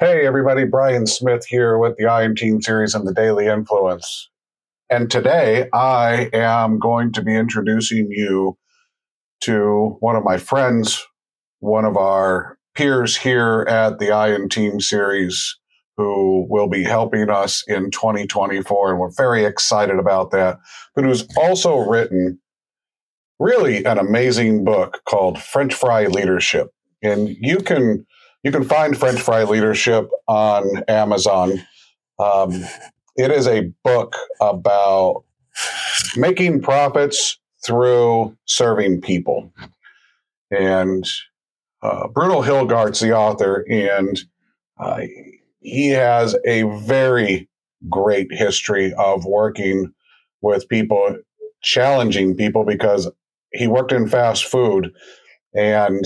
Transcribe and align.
Hey, 0.00 0.26
everybody, 0.26 0.64
Brian 0.64 1.06
Smith 1.06 1.46
here 1.46 1.78
with 1.78 1.96
the 1.96 2.06
I 2.06 2.24
in 2.24 2.34
Team 2.34 2.60
series 2.60 2.96
and 2.96 3.06
the 3.06 3.14
Daily 3.14 3.46
Influence. 3.46 4.28
And 4.90 5.08
today 5.08 5.68
I 5.72 6.30
am 6.32 6.80
going 6.80 7.12
to 7.12 7.22
be 7.22 7.32
introducing 7.32 8.08
you 8.10 8.58
to 9.42 9.96
one 10.00 10.16
of 10.16 10.24
my 10.24 10.36
friends, 10.36 11.06
one 11.60 11.84
of 11.84 11.96
our 11.96 12.58
peers 12.74 13.16
here 13.16 13.66
at 13.68 14.00
the 14.00 14.10
I 14.10 14.34
in 14.34 14.48
Team 14.48 14.80
series, 14.80 15.56
who 15.96 16.44
will 16.50 16.68
be 16.68 16.82
helping 16.82 17.30
us 17.30 17.62
in 17.68 17.92
2024. 17.92 18.90
And 18.90 18.98
we're 18.98 19.14
very 19.16 19.44
excited 19.44 20.00
about 20.00 20.32
that. 20.32 20.58
But 20.96 21.04
who's 21.04 21.24
also 21.36 21.78
written 21.78 22.40
really 23.38 23.84
an 23.84 23.98
amazing 23.98 24.64
book 24.64 25.02
called 25.08 25.40
French 25.40 25.72
Fry 25.72 26.06
Leadership. 26.06 26.72
And 27.00 27.28
you 27.28 27.58
can 27.58 28.04
you 28.44 28.52
can 28.52 28.62
find 28.62 28.96
French 28.96 29.20
Fry 29.20 29.42
Leadership 29.44 30.08
on 30.28 30.84
Amazon. 30.86 31.66
Um, 32.18 32.64
it 33.16 33.30
is 33.30 33.48
a 33.48 33.72
book 33.82 34.14
about 34.40 35.24
making 36.16 36.60
profits 36.60 37.38
through 37.64 38.36
serving 38.44 39.00
people. 39.00 39.50
And 40.50 41.08
uh, 41.82 42.08
Bruno 42.08 42.42
Hilgard's 42.42 43.00
the 43.00 43.16
author, 43.16 43.64
and 43.70 44.20
uh, 44.78 45.00
he 45.60 45.88
has 45.88 46.36
a 46.46 46.64
very 46.80 47.48
great 47.88 48.30
history 48.30 48.92
of 48.94 49.24
working 49.24 49.92
with 50.42 50.68
people, 50.68 51.16
challenging 51.62 52.36
people 52.36 52.64
because 52.64 53.10
he 53.52 53.66
worked 53.66 53.92
in 53.92 54.06
fast 54.06 54.44
food 54.44 54.92
and 55.54 56.04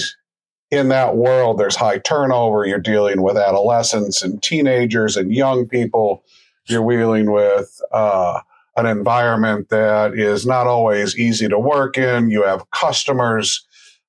in 0.70 0.88
that 0.88 1.16
world, 1.16 1.58
there's 1.58 1.76
high 1.76 1.98
turnover. 1.98 2.66
You're 2.66 2.78
dealing 2.78 3.22
with 3.22 3.36
adolescents 3.36 4.22
and 4.22 4.42
teenagers 4.42 5.16
and 5.16 5.32
young 5.32 5.66
people. 5.66 6.24
You're 6.66 6.88
dealing 6.88 7.30
with 7.30 7.80
uh, 7.92 8.40
an 8.76 8.86
environment 8.86 9.70
that 9.70 10.14
is 10.14 10.46
not 10.46 10.66
always 10.66 11.18
easy 11.18 11.48
to 11.48 11.58
work 11.58 11.96
in. 11.96 12.30
You 12.30 12.42
have 12.42 12.70
customers 12.70 13.66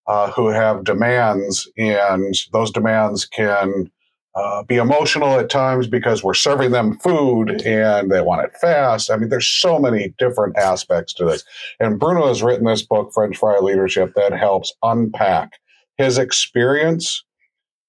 uh, 0.07 0.31
who 0.31 0.47
have 0.47 0.83
demands, 0.83 1.69
and 1.77 2.35
those 2.51 2.71
demands 2.71 3.25
can 3.25 3.89
uh, 4.35 4.63
be 4.63 4.75
emotional 4.75 5.39
at 5.39 5.49
times 5.49 5.87
because 5.87 6.23
we're 6.23 6.33
serving 6.33 6.71
them 6.71 6.97
food 6.97 7.61
and 7.65 8.11
they 8.11 8.21
want 8.21 8.43
it 8.43 8.51
fast. 8.59 9.09
I 9.09 9.17
mean, 9.17 9.29
there's 9.29 9.47
so 9.47 9.79
many 9.79 10.13
different 10.17 10.57
aspects 10.57 11.13
to 11.13 11.25
this. 11.25 11.43
And 11.79 11.99
Bruno 11.99 12.27
has 12.27 12.43
written 12.43 12.65
this 12.65 12.81
book, 12.81 13.11
French 13.13 13.37
Fry 13.37 13.57
Leadership, 13.59 14.13
that 14.15 14.33
helps 14.33 14.73
unpack 14.83 15.59
his 15.99 16.17
experience 16.17 17.23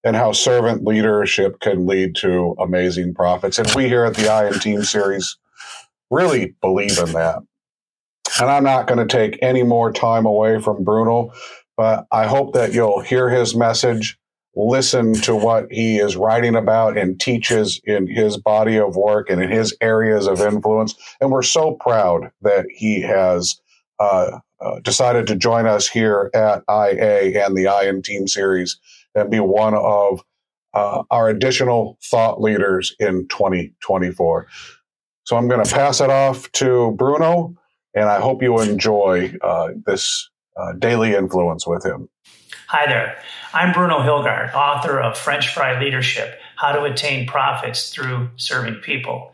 and 0.02 0.16
how 0.16 0.32
servant 0.32 0.84
leadership 0.84 1.60
can 1.60 1.86
lead 1.86 2.16
to 2.16 2.56
amazing 2.58 3.14
profits. 3.14 3.58
And 3.58 3.70
we 3.74 3.86
here 3.86 4.04
at 4.04 4.16
the 4.16 4.28
I 4.28 4.48
in 4.48 4.58
Team 4.58 4.82
series 4.82 5.38
really 6.10 6.56
believe 6.60 6.98
in 6.98 7.12
that. 7.12 7.38
And 8.40 8.50
I'm 8.50 8.64
not 8.64 8.88
going 8.88 8.98
to 8.98 9.06
take 9.06 9.38
any 9.42 9.62
more 9.62 9.92
time 9.92 10.26
away 10.26 10.60
from 10.60 10.82
Bruno, 10.82 11.32
but 11.76 12.06
I 12.10 12.26
hope 12.26 12.54
that 12.54 12.72
you'll 12.72 13.00
hear 13.00 13.30
his 13.30 13.54
message, 13.54 14.18
listen 14.56 15.14
to 15.14 15.36
what 15.36 15.70
he 15.70 15.98
is 15.98 16.16
writing 16.16 16.56
about 16.56 16.98
and 16.98 17.20
teaches 17.20 17.80
in 17.84 18.08
his 18.08 18.36
body 18.36 18.76
of 18.76 18.96
work 18.96 19.30
and 19.30 19.40
in 19.40 19.50
his 19.50 19.76
areas 19.80 20.26
of 20.26 20.40
influence. 20.40 20.96
And 21.20 21.30
we're 21.30 21.42
so 21.42 21.74
proud 21.74 22.32
that 22.42 22.66
he 22.74 23.02
has 23.02 23.60
decided 24.82 25.26
to 25.26 25.36
join 25.36 25.66
us 25.66 25.88
here 25.88 26.30
at 26.34 26.62
IA 26.68 27.44
and 27.44 27.56
the 27.56 27.68
I 27.68 27.84
in 27.84 28.02
Team 28.02 28.26
series 28.26 28.78
and 29.14 29.30
be 29.30 29.40
one 29.40 29.74
of 29.74 30.22
uh, 30.74 31.02
our 31.10 31.28
additional 31.28 31.98
thought 32.02 32.40
leaders 32.40 32.94
in 32.98 33.26
2024. 33.28 34.46
So 35.24 35.36
I'm 35.36 35.48
going 35.48 35.64
to 35.64 35.72
pass 35.72 36.00
it 36.00 36.10
off 36.10 36.50
to 36.52 36.92
Bruno, 36.92 37.54
and 37.94 38.08
I 38.08 38.20
hope 38.20 38.42
you 38.42 38.60
enjoy 38.60 39.34
uh, 39.42 39.70
this 39.86 40.28
uh, 40.56 40.72
daily 40.74 41.14
influence 41.14 41.66
with 41.66 41.84
him. 41.84 42.08
Hi 42.68 42.86
there. 42.86 43.18
I'm 43.52 43.72
Bruno 43.72 43.98
Hilgard, 43.98 44.54
author 44.54 45.00
of 45.00 45.18
French 45.18 45.52
Fry 45.52 45.80
Leadership 45.80 46.38
How 46.56 46.72
to 46.72 46.84
Attain 46.84 47.26
Profits 47.26 47.90
Through 47.90 48.30
Serving 48.36 48.76
People. 48.76 49.32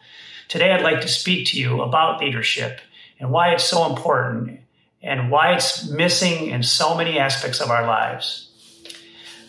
Today, 0.48 0.72
I'd 0.72 0.82
like 0.82 1.00
to 1.02 1.08
speak 1.08 1.46
to 1.48 1.60
you 1.60 1.82
about 1.82 2.20
leadership 2.20 2.80
and 3.18 3.30
why 3.30 3.52
it's 3.52 3.64
so 3.64 3.86
important 3.86 4.60
and 5.02 5.30
why 5.30 5.54
it's 5.54 5.88
missing 5.88 6.48
in 6.48 6.62
so 6.62 6.96
many 6.96 7.18
aspects 7.18 7.60
of 7.60 7.70
our 7.70 7.86
lives. 7.86 8.50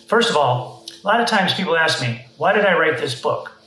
First 0.07 0.29
of 0.29 0.37
all, 0.37 0.85
a 1.03 1.07
lot 1.07 1.19
of 1.19 1.27
times 1.27 1.53
people 1.53 1.77
ask 1.77 2.01
me, 2.01 2.25
why 2.37 2.53
did 2.53 2.65
I 2.65 2.77
write 2.77 2.97
this 2.97 3.19
book? 3.19 3.59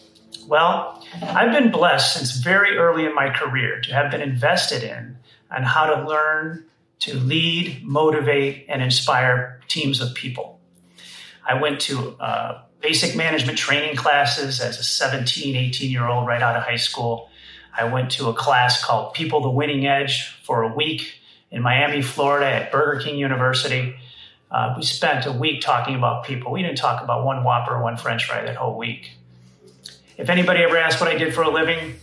Well, 0.47 1.05
I've 1.23 1.53
been 1.53 1.71
blessed 1.71 2.15
since 2.15 2.37
very 2.37 2.77
early 2.77 3.05
in 3.05 3.15
my 3.15 3.31
career 3.31 3.81
to 3.83 3.95
have 3.95 4.11
been 4.11 4.21
invested 4.21 4.83
in 4.83 5.17
on 5.51 5.63
how 5.63 5.87
to 5.87 6.07
learn 6.07 6.65
to 7.01 7.19
lead, 7.19 7.83
motivate, 7.83 8.67
and 8.69 8.83
inspire 8.83 9.61
teams 9.69 10.01
of 10.01 10.15
people. 10.15 10.61
I 11.47 11.55
went 11.55 11.81
to 11.83 12.17
uh, 12.21 12.63
basic 12.81 13.17
management 13.17 13.59
training 13.59 13.97
classes 13.97 14.61
as 14.61 14.79
a 14.79 14.85
17, 14.85 15.57
18 15.57 15.91
year 15.91 16.07
old 16.07 16.27
right 16.27 16.43
out 16.43 16.57
of 16.57 16.63
high 16.63 16.77
school. 16.77 17.30
I 17.77 17.85
went 17.85 18.11
to 18.13 18.29
a 18.29 18.35
class 18.35 18.85
called 18.85 19.15
People 19.15 19.41
the 19.41 19.51
Winning 19.51 19.87
Edge 19.87 20.29
for 20.43 20.63
a 20.63 20.75
week 20.75 21.15
in 21.51 21.63
Miami, 21.63 22.03
Florida 22.03 22.47
at 22.47 22.73
Burger 22.73 23.01
King 23.01 23.19
University. 23.19 23.97
Uh, 24.51 24.75
we 24.77 24.83
spent 24.83 25.27
a 25.27 25.33
week 25.33 25.61
talking 25.61 25.95
about 25.95 26.25
people. 26.25 26.53
We 26.53 26.63
didn't 26.63 26.79
talk 26.79 27.03
about 27.03 27.25
one 27.25 27.45
Whopper 27.45 27.81
one 27.81 27.97
French 27.97 28.25
fry 28.25 28.45
that 28.45 28.57
whole 28.57 28.77
week. 28.77 29.13
If 30.17 30.29
anybody 30.29 30.63
ever 30.63 30.77
asked 30.77 31.01
what 31.01 31.09
I 31.09 31.17
did 31.17 31.35
for 31.35 31.43
a 31.43 31.51
living, 31.51 31.95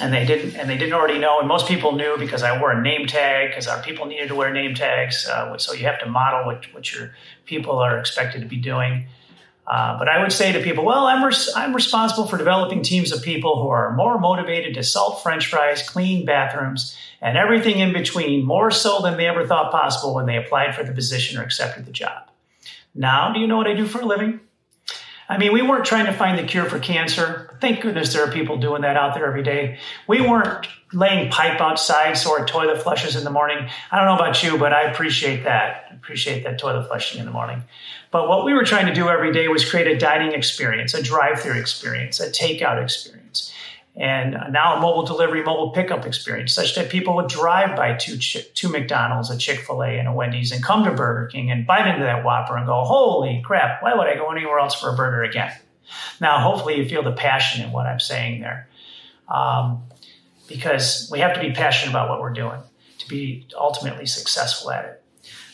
and 0.00 0.12
they 0.12 0.24
didn't, 0.24 0.56
and 0.56 0.70
they 0.70 0.78
didn't 0.78 0.94
already 0.94 1.18
know, 1.18 1.38
and 1.38 1.46
most 1.46 1.68
people 1.68 1.92
knew 1.92 2.16
because 2.18 2.42
I 2.42 2.58
wore 2.58 2.72
a 2.72 2.80
name 2.80 3.06
tag 3.06 3.50
because 3.50 3.66
our 3.66 3.82
people 3.82 4.06
needed 4.06 4.28
to 4.28 4.34
wear 4.34 4.52
name 4.52 4.74
tags. 4.74 5.28
Uh, 5.28 5.56
so 5.58 5.74
you 5.74 5.84
have 5.84 6.00
to 6.00 6.06
model 6.06 6.46
what, 6.46 6.64
what 6.72 6.92
your 6.92 7.14
people 7.44 7.78
are 7.78 7.98
expected 7.98 8.40
to 8.40 8.46
be 8.46 8.56
doing. 8.56 9.06
Uh, 9.66 9.96
but 9.98 10.08
I 10.08 10.20
would 10.20 10.32
say 10.32 10.52
to 10.52 10.60
people, 10.60 10.84
well, 10.84 11.06
I'm, 11.06 11.24
res- 11.24 11.52
I'm 11.54 11.74
responsible 11.74 12.26
for 12.26 12.36
developing 12.36 12.82
teams 12.82 13.12
of 13.12 13.22
people 13.22 13.62
who 13.62 13.68
are 13.68 13.94
more 13.94 14.18
motivated 14.18 14.74
to 14.74 14.82
salt 14.82 15.22
french 15.22 15.46
fries, 15.46 15.88
clean 15.88 16.26
bathrooms, 16.26 16.96
and 17.20 17.38
everything 17.38 17.78
in 17.78 17.92
between, 17.92 18.44
more 18.44 18.72
so 18.72 19.00
than 19.00 19.16
they 19.16 19.28
ever 19.28 19.46
thought 19.46 19.70
possible 19.70 20.14
when 20.14 20.26
they 20.26 20.36
applied 20.36 20.74
for 20.74 20.82
the 20.82 20.92
position 20.92 21.38
or 21.38 21.44
accepted 21.44 21.86
the 21.86 21.92
job. 21.92 22.28
Now, 22.94 23.32
do 23.32 23.38
you 23.38 23.46
know 23.46 23.56
what 23.56 23.68
I 23.68 23.74
do 23.74 23.86
for 23.86 24.00
a 24.00 24.04
living? 24.04 24.40
I 25.28 25.38
mean, 25.38 25.52
we 25.52 25.62
weren't 25.62 25.84
trying 25.84 26.06
to 26.06 26.12
find 26.12 26.38
the 26.38 26.42
cure 26.42 26.64
for 26.64 26.78
cancer. 26.78 27.56
Thank 27.60 27.80
goodness 27.80 28.12
there 28.12 28.24
are 28.24 28.30
people 28.30 28.58
doing 28.58 28.82
that 28.82 28.96
out 28.96 29.14
there 29.14 29.26
every 29.26 29.42
day. 29.42 29.78
We 30.06 30.20
weren't 30.20 30.66
laying 30.92 31.30
pipe 31.30 31.60
outside 31.60 32.18
so 32.18 32.38
our 32.38 32.44
toilet 32.44 32.82
flushes 32.82 33.16
in 33.16 33.24
the 33.24 33.30
morning. 33.30 33.68
I 33.90 33.96
don't 33.96 34.06
know 34.06 34.16
about 34.16 34.42
you, 34.42 34.58
but 34.58 34.72
I 34.72 34.82
appreciate 34.82 35.44
that. 35.44 35.86
I 35.90 35.94
appreciate 35.94 36.44
that 36.44 36.58
toilet 36.58 36.86
flushing 36.88 37.20
in 37.20 37.26
the 37.26 37.32
morning. 37.32 37.62
But 38.10 38.28
what 38.28 38.44
we 38.44 38.52
were 38.52 38.64
trying 38.64 38.86
to 38.86 38.94
do 38.94 39.08
every 39.08 39.32
day 39.32 39.48
was 39.48 39.68
create 39.68 39.86
a 39.86 39.96
dining 39.96 40.32
experience, 40.32 40.92
a 40.92 41.02
drive-through 41.02 41.58
experience, 41.58 42.20
a 42.20 42.30
takeout 42.30 42.82
experience, 42.82 43.52
and 43.94 44.32
now 44.50 44.76
a 44.76 44.80
mobile 44.80 45.04
delivery, 45.04 45.42
mobile 45.42 45.70
pickup 45.70 46.06
experience, 46.06 46.52
such 46.52 46.74
that 46.76 46.88
people 46.88 47.14
would 47.16 47.28
drive 47.28 47.76
by 47.76 47.94
two 47.94 48.16
two 48.18 48.68
McDonald's, 48.68 49.30
a 49.30 49.36
Chick 49.36 49.60
Fil 49.60 49.82
A, 49.82 49.98
and 49.98 50.08
a 50.08 50.12
Wendy's, 50.12 50.50
and 50.50 50.64
come 50.64 50.84
to 50.84 50.92
Burger 50.92 51.26
King 51.26 51.50
and 51.50 51.66
bite 51.66 51.86
into 51.86 52.04
that 52.04 52.24
Whopper 52.24 52.56
and 52.56 52.66
go, 52.66 52.84
"Holy 52.84 53.42
crap! 53.44 53.82
Why 53.82 53.94
would 53.94 54.06
I 54.06 54.14
go 54.14 54.30
anywhere 54.30 54.58
else 54.58 54.74
for 54.74 54.90
a 54.90 54.96
burger 54.96 55.22
again?" 55.22 55.52
Now, 56.20 56.40
hopefully, 56.40 56.76
you 56.76 56.88
feel 56.88 57.02
the 57.02 57.12
passion 57.12 57.62
in 57.62 57.70
what 57.70 57.86
I'm 57.86 58.00
saying 58.00 58.40
there, 58.40 58.66
um, 59.28 59.82
because 60.48 61.08
we 61.12 61.18
have 61.18 61.34
to 61.34 61.40
be 61.40 61.52
passionate 61.52 61.90
about 61.90 62.08
what 62.08 62.20
we're 62.20 62.32
doing 62.32 62.60
to 62.98 63.08
be 63.08 63.46
ultimately 63.54 64.06
successful 64.06 64.70
at 64.70 64.84
it. 64.86 65.01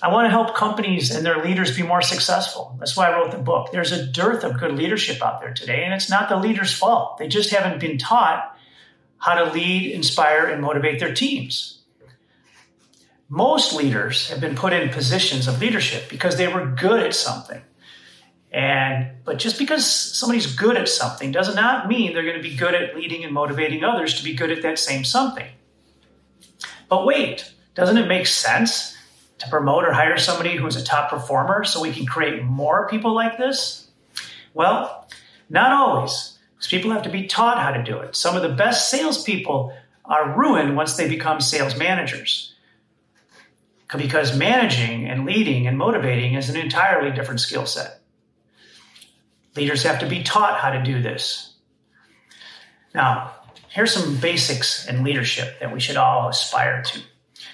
I 0.00 0.12
want 0.12 0.26
to 0.26 0.30
help 0.30 0.54
companies 0.54 1.10
and 1.10 1.26
their 1.26 1.42
leaders 1.42 1.76
be 1.76 1.82
more 1.82 2.02
successful. 2.02 2.76
That's 2.78 2.96
why 2.96 3.08
I 3.08 3.16
wrote 3.16 3.32
the 3.32 3.38
book. 3.38 3.72
There's 3.72 3.90
a 3.90 4.06
dearth 4.06 4.44
of 4.44 4.58
good 4.58 4.72
leadership 4.72 5.20
out 5.24 5.40
there 5.40 5.52
today, 5.52 5.84
and 5.84 5.92
it's 5.92 6.08
not 6.08 6.28
the 6.28 6.36
leader's 6.36 6.72
fault. 6.72 7.18
They 7.18 7.26
just 7.26 7.50
haven't 7.50 7.80
been 7.80 7.98
taught 7.98 8.56
how 9.18 9.34
to 9.34 9.52
lead, 9.52 9.90
inspire, 9.90 10.46
and 10.46 10.62
motivate 10.62 11.00
their 11.00 11.12
teams. 11.12 11.80
Most 13.28 13.74
leaders 13.74 14.30
have 14.30 14.40
been 14.40 14.54
put 14.54 14.72
in 14.72 14.88
positions 14.90 15.48
of 15.48 15.60
leadership 15.60 16.08
because 16.08 16.36
they 16.36 16.46
were 16.46 16.64
good 16.64 17.00
at 17.00 17.14
something. 17.14 17.60
And 18.50 19.10
but 19.24 19.38
just 19.38 19.58
because 19.58 19.84
somebody's 19.84 20.54
good 20.54 20.76
at 20.76 20.88
something 20.88 21.32
does 21.32 21.54
not 21.54 21.88
mean 21.88 22.14
they're 22.14 22.22
going 22.22 22.36
to 22.36 22.42
be 22.42 22.56
good 22.56 22.74
at 22.74 22.96
leading 22.96 23.24
and 23.24 23.34
motivating 23.34 23.84
others 23.84 24.14
to 24.14 24.24
be 24.24 24.32
good 24.32 24.50
at 24.50 24.62
that 24.62 24.78
same 24.78 25.04
something. 25.04 25.46
But 26.88 27.04
wait, 27.04 27.52
doesn't 27.74 27.98
it 27.98 28.08
make 28.08 28.26
sense 28.26 28.96
to 29.38 29.48
promote 29.48 29.84
or 29.84 29.92
hire 29.92 30.18
somebody 30.18 30.56
who's 30.56 30.76
a 30.76 30.84
top 30.84 31.10
performer 31.10 31.64
so 31.64 31.80
we 31.80 31.92
can 31.92 32.06
create 32.06 32.42
more 32.42 32.88
people 32.88 33.14
like 33.14 33.38
this? 33.38 33.88
Well, 34.54 35.08
not 35.48 35.72
always, 35.72 36.38
because 36.56 36.68
people 36.68 36.90
have 36.90 37.02
to 37.02 37.10
be 37.10 37.26
taught 37.26 37.58
how 37.58 37.70
to 37.70 37.82
do 37.82 37.98
it. 37.98 38.16
Some 38.16 38.36
of 38.36 38.42
the 38.42 38.48
best 38.48 38.90
salespeople 38.90 39.72
are 40.04 40.36
ruined 40.36 40.76
once 40.76 40.96
they 40.96 41.08
become 41.08 41.40
sales 41.40 41.76
managers. 41.76 42.54
Because 43.96 44.36
managing 44.36 45.06
and 45.08 45.24
leading 45.24 45.66
and 45.66 45.78
motivating 45.78 46.34
is 46.34 46.50
an 46.50 46.56
entirely 46.56 47.10
different 47.10 47.40
skill 47.40 47.64
set. 47.64 48.00
Leaders 49.56 49.82
have 49.84 50.00
to 50.00 50.08
be 50.08 50.22
taught 50.22 50.58
how 50.58 50.70
to 50.70 50.82
do 50.82 51.00
this. 51.00 51.54
Now, 52.94 53.32
here's 53.68 53.92
some 53.92 54.16
basics 54.16 54.86
in 54.86 55.04
leadership 55.04 55.60
that 55.60 55.72
we 55.72 55.80
should 55.80 55.96
all 55.96 56.28
aspire 56.28 56.82
to. 56.82 57.00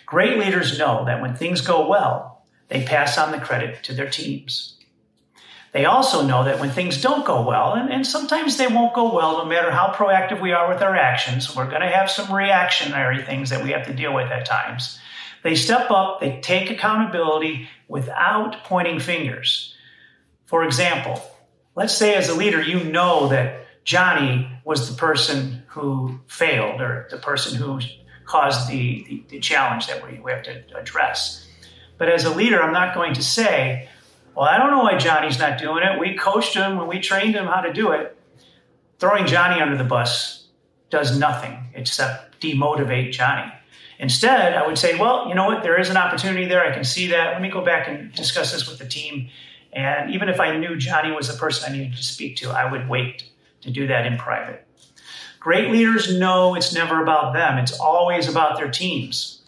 Great 0.06 0.38
leaders 0.38 0.78
know 0.78 1.04
that 1.04 1.20
when 1.20 1.34
things 1.34 1.60
go 1.60 1.88
well, 1.88 2.44
they 2.68 2.84
pass 2.84 3.18
on 3.18 3.32
the 3.32 3.38
credit 3.38 3.82
to 3.84 3.94
their 3.94 4.08
teams. 4.08 4.76
They 5.72 5.86
also 5.86 6.24
know 6.24 6.44
that 6.44 6.60
when 6.60 6.70
things 6.70 7.02
don't 7.02 7.26
go 7.26 7.42
well, 7.42 7.74
and, 7.74 7.92
and 7.92 8.06
sometimes 8.06 8.56
they 8.56 8.68
won't 8.68 8.94
go 8.94 9.12
well 9.12 9.38
no 9.38 9.44
matter 9.44 9.72
how 9.72 9.92
proactive 9.92 10.40
we 10.40 10.52
are 10.52 10.72
with 10.72 10.82
our 10.82 10.94
actions, 10.94 11.54
we're 11.54 11.68
going 11.68 11.80
to 11.82 11.88
have 11.88 12.08
some 12.08 12.32
reactionary 12.32 13.22
things 13.22 13.50
that 13.50 13.64
we 13.64 13.70
have 13.70 13.86
to 13.86 13.92
deal 13.92 14.14
with 14.14 14.30
at 14.30 14.46
times. 14.46 15.00
They 15.42 15.56
step 15.56 15.90
up, 15.90 16.20
they 16.20 16.40
take 16.40 16.70
accountability 16.70 17.68
without 17.88 18.62
pointing 18.64 19.00
fingers. 19.00 19.74
For 20.46 20.64
example, 20.64 21.20
let's 21.74 21.96
say 21.96 22.14
as 22.14 22.28
a 22.28 22.36
leader, 22.36 22.62
you 22.62 22.84
know 22.84 23.28
that 23.28 23.66
Johnny 23.84 24.48
was 24.64 24.88
the 24.88 24.96
person 24.96 25.64
who 25.66 26.20
failed 26.28 26.80
or 26.80 27.08
the 27.10 27.18
person 27.18 27.56
who 27.56 27.80
caused 28.24 28.68
the, 28.68 29.04
the, 29.08 29.24
the 29.28 29.40
challenge 29.40 29.86
that 29.86 30.06
we, 30.06 30.18
we 30.20 30.30
have 30.30 30.42
to 30.44 30.62
address. 30.76 31.46
But 31.98 32.08
as 32.08 32.24
a 32.24 32.34
leader, 32.34 32.62
I'm 32.62 32.72
not 32.72 32.94
going 32.94 33.14
to 33.14 33.22
say, 33.22 33.88
well, 34.34 34.46
I 34.46 34.58
don't 34.58 34.70
know 34.70 34.82
why 34.82 34.98
Johnny's 34.98 35.38
not 35.38 35.58
doing 35.58 35.84
it. 35.84 35.98
We 35.98 36.16
coached 36.16 36.54
him 36.54 36.78
and 36.78 36.88
we 36.88 37.00
trained 37.00 37.34
him 37.34 37.46
how 37.46 37.60
to 37.60 37.72
do 37.72 37.92
it. 37.92 38.16
Throwing 38.98 39.26
Johnny 39.26 39.60
under 39.60 39.76
the 39.76 39.84
bus 39.84 40.46
does 40.90 41.16
nothing 41.18 41.58
except 41.74 42.40
demotivate 42.40 43.12
Johnny. 43.12 43.52
Instead, 43.98 44.54
I 44.54 44.66
would 44.66 44.78
say, 44.78 44.98
well, 44.98 45.28
you 45.28 45.34
know 45.34 45.46
what? 45.46 45.62
There 45.62 45.80
is 45.80 45.88
an 45.88 45.96
opportunity 45.96 46.46
there. 46.46 46.64
I 46.64 46.72
can 46.74 46.84
see 46.84 47.08
that. 47.08 47.32
Let 47.32 47.42
me 47.42 47.48
go 47.48 47.64
back 47.64 47.86
and 47.88 48.12
discuss 48.12 48.52
this 48.52 48.68
with 48.68 48.78
the 48.78 48.86
team 48.86 49.28
and 49.74 50.14
even 50.14 50.28
if 50.28 50.38
I 50.38 50.56
knew 50.56 50.76
Johnny 50.76 51.10
was 51.10 51.28
the 51.28 51.38
person 51.38 51.70
I 51.70 51.76
needed 51.76 51.96
to 51.96 52.02
speak 52.02 52.36
to, 52.36 52.50
I 52.50 52.70
would 52.70 52.88
wait 52.88 53.24
to 53.62 53.70
do 53.70 53.86
that 53.88 54.06
in 54.06 54.16
private. 54.16 54.64
Great 55.44 55.70
leaders 55.70 56.10
know 56.18 56.54
it's 56.54 56.72
never 56.72 57.02
about 57.02 57.34
them, 57.34 57.58
it's 57.58 57.78
always 57.78 58.26
about 58.26 58.56
their 58.56 58.70
teams. 58.70 59.42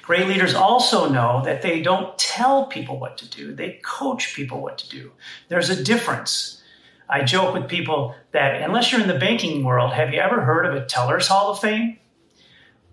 Great 0.00 0.28
leaders 0.28 0.54
also 0.54 1.08
know 1.08 1.42
that 1.44 1.60
they 1.62 1.82
don't 1.82 2.16
tell 2.16 2.66
people 2.66 2.96
what 2.96 3.18
to 3.18 3.28
do, 3.28 3.52
they 3.52 3.80
coach 3.82 4.32
people 4.32 4.60
what 4.60 4.78
to 4.78 4.88
do. 4.88 5.10
There's 5.48 5.70
a 5.70 5.82
difference. 5.82 6.62
I 7.08 7.24
joke 7.24 7.52
with 7.52 7.68
people 7.68 8.14
that 8.30 8.62
unless 8.62 8.92
you're 8.92 9.00
in 9.00 9.08
the 9.08 9.18
banking 9.18 9.64
world, 9.64 9.92
have 9.92 10.14
you 10.14 10.20
ever 10.20 10.40
heard 10.42 10.66
of 10.66 10.76
a 10.76 10.86
Teller's 10.86 11.26
Hall 11.26 11.50
of 11.50 11.58
Fame? 11.58 11.98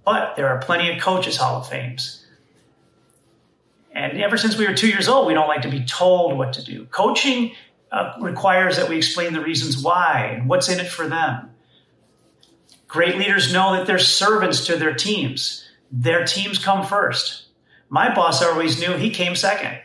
But 0.04 0.36
there 0.36 0.50
are 0.50 0.58
plenty 0.58 0.92
of 0.92 1.00
Coaches 1.00 1.38
Hall 1.38 1.60
of 1.60 1.70
Fames. 1.70 2.26
And 3.92 4.20
ever 4.20 4.36
since 4.36 4.58
we 4.58 4.68
were 4.68 4.74
two 4.74 4.90
years 4.90 5.08
old, 5.08 5.28
we 5.28 5.36
don't 5.36 5.48
like 5.48 5.62
to 5.62 5.70
be 5.70 5.86
told 5.86 6.40
what 6.40 6.54
to 6.54 6.64
do. 6.64 6.86
Coaching 6.86 7.52
uh, 7.92 8.14
requires 8.20 8.78
that 8.78 8.90
we 8.90 8.98
explain 8.98 9.34
the 9.34 9.42
reasons 9.42 9.78
why 9.78 10.32
and 10.34 10.50
what's 10.50 10.70
in 10.70 10.80
it 10.80 10.88
for 10.88 11.08
them. 11.08 11.52
Great 12.88 13.18
leaders 13.18 13.52
know 13.52 13.74
that 13.76 13.86
they're 13.86 14.00
servants 14.00 14.66
to 14.66 14.78
their 14.78 14.94
teams. 14.94 15.68
Their 15.92 16.26
teams 16.26 16.58
come 16.58 16.86
first. 16.86 17.48
My 17.90 18.14
boss 18.14 18.42
always 18.42 18.80
knew 18.80 18.94
he 18.94 19.10
came 19.10 19.36
second. 19.36 19.80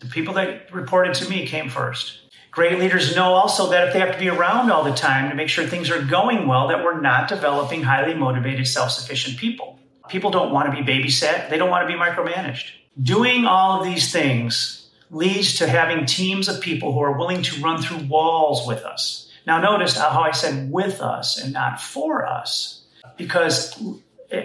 The 0.00 0.06
people 0.06 0.34
that 0.34 0.72
reported 0.72 1.14
to 1.14 1.28
me 1.28 1.46
came 1.46 1.68
first. 1.68 2.20
Great 2.50 2.78
leaders 2.78 3.14
know 3.14 3.34
also 3.34 3.70
that 3.70 3.88
if 3.88 3.92
they 3.92 4.00
have 4.00 4.12
to 4.12 4.18
be 4.18 4.28
around 4.28 4.70
all 4.72 4.82
the 4.82 4.94
time 4.94 5.28
to 5.28 5.36
make 5.36 5.48
sure 5.48 5.66
things 5.66 5.90
are 5.90 6.02
going 6.02 6.48
well, 6.48 6.68
that 6.68 6.82
we're 6.82 7.00
not 7.00 7.28
developing 7.28 7.82
highly 7.82 8.14
motivated, 8.14 8.66
self 8.66 8.90
sufficient 8.90 9.36
people. 9.36 9.78
People 10.08 10.30
don't 10.30 10.52
want 10.52 10.74
to 10.74 10.82
be 10.82 10.86
babysat, 10.86 11.48
they 11.50 11.58
don't 11.58 11.70
want 11.70 11.88
to 11.88 11.92
be 11.92 12.00
micromanaged. 12.00 12.70
Doing 13.00 13.44
all 13.44 13.78
of 13.78 13.84
these 13.84 14.10
things 14.10 14.90
leads 15.10 15.58
to 15.58 15.68
having 15.68 16.06
teams 16.06 16.48
of 16.48 16.60
people 16.60 16.92
who 16.92 17.00
are 17.00 17.16
willing 17.16 17.42
to 17.42 17.60
run 17.60 17.80
through 17.80 18.06
walls 18.08 18.66
with 18.66 18.84
us. 18.84 19.29
Now, 19.46 19.60
notice 19.60 19.96
how 19.96 20.20
I 20.20 20.32
said 20.32 20.70
with 20.70 21.00
us 21.00 21.38
and 21.42 21.52
not 21.52 21.80
for 21.80 22.26
us, 22.26 22.82
because 23.16 23.82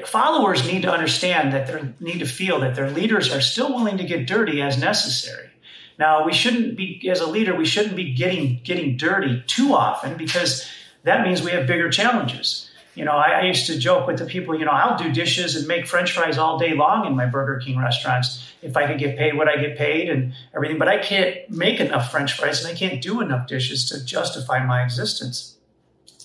followers 0.05 0.65
need 0.65 0.81
to 0.83 0.91
understand 0.91 1.53
that 1.53 1.67
they 1.67 1.93
need 1.99 2.19
to 2.19 2.25
feel 2.25 2.59
that 2.61 2.75
their 2.75 2.89
leaders 2.89 3.31
are 3.33 3.41
still 3.41 3.73
willing 3.73 3.97
to 3.97 4.03
get 4.03 4.27
dirty 4.27 4.61
as 4.61 4.77
necessary. 4.77 5.49
Now, 5.97 6.25
we 6.25 6.33
shouldn't 6.33 6.75
be, 6.75 7.07
as 7.09 7.21
a 7.21 7.29
leader, 7.29 7.55
we 7.55 7.65
shouldn't 7.65 7.95
be 7.95 8.13
getting, 8.13 8.59
getting 8.63 8.97
dirty 8.97 9.43
too 9.47 9.73
often 9.73 10.17
because 10.17 10.67
that 11.03 11.25
means 11.25 11.41
we 11.41 11.51
have 11.51 11.67
bigger 11.67 11.89
challenges. 11.89 12.69
You 12.95 13.03
know, 13.03 13.11
I, 13.11 13.41
I, 13.41 13.41
used 13.43 13.67
to 13.67 13.77
joke 13.77 14.07
with 14.07 14.19
the 14.19 14.25
people, 14.25 14.57
you 14.57 14.63
know, 14.63 14.71
I'll 14.71 14.97
do 14.97 15.11
dishes 15.11 15.55
and 15.57 15.67
make 15.67 15.85
french 15.85 16.13
fries 16.13 16.37
all 16.37 16.57
day 16.57 16.73
long 16.73 17.05
in 17.05 17.13
my 17.15 17.25
Burger 17.25 17.59
King 17.59 17.77
restaurants 17.77 18.53
if 18.61 18.77
I 18.77 18.87
could 18.87 18.97
get 18.97 19.17
paid 19.17 19.35
what 19.37 19.49
I 19.49 19.57
get 19.57 19.77
paid 19.77 20.09
and 20.09 20.33
everything. 20.55 20.79
But 20.79 20.87
I 20.87 20.97
can't 20.99 21.49
make 21.49 21.81
enough 21.81 22.09
french 22.09 22.33
fries 22.33 22.63
and 22.63 22.73
I 22.73 22.77
can't 22.77 23.01
do 23.01 23.19
enough 23.19 23.47
dishes 23.47 23.89
to 23.89 24.03
justify 24.03 24.65
my 24.65 24.81
existence. 24.81 25.57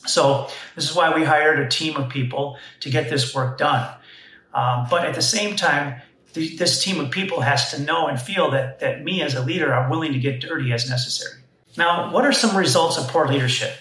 So 0.07 0.49
this 0.77 0.89
is 0.89 0.95
why 0.95 1.15
we 1.15 1.25
hired 1.25 1.59
a 1.59 1.69
team 1.69 1.97
of 1.97 2.09
people 2.09 2.57
to 2.81 2.91
get 2.91 3.11
this 3.11 3.35
work 3.35 3.59
done. 3.59 3.93
Um, 4.55 4.87
but 4.89 5.05
at 5.05 5.15
the 5.15 5.23
same 5.23 5.57
time, 5.57 6.01
this 6.33 6.83
team 6.83 7.01
of 7.01 7.11
people 7.11 7.41
has 7.41 7.73
to 7.73 7.83
know 7.83 8.07
and 8.07 8.21
feel 8.21 8.53
that, 8.53 8.79
that 8.81 9.03
me 9.03 9.23
as 9.23 9.35
a 9.35 9.43
leader 9.43 9.75
are 9.75 9.91
willing 9.91 10.13
to 10.13 10.19
get 10.19 10.41
dirty 10.41 10.73
as 10.73 10.89
necessary. 10.89 11.41
Now, 11.77 12.13
what 12.13 12.25
are 12.25 12.33
some 12.33 12.57
results 12.57 12.97
of 12.97 13.09
poor 13.09 13.27
leadership? 13.27 13.73